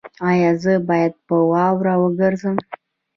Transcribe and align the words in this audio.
ایا 0.29 0.51
زه 0.63 0.73
باید 0.89 1.13
په 1.27 1.35
واوره 1.51 1.93
وګرځم؟ 2.03 2.55